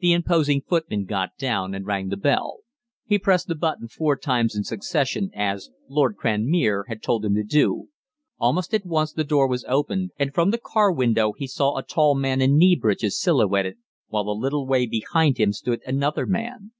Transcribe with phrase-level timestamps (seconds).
[0.00, 2.58] The imposing footman got down and rang the bell
[3.06, 7.42] he pressed the button four times in succession, as "Lord Cranmere" had told him to
[7.42, 7.88] do.
[8.38, 11.82] Almost at once the door was opened, and from the car window we saw a
[11.82, 16.72] tall man in knee breeches silhouetted, while a little way behind him stood another man.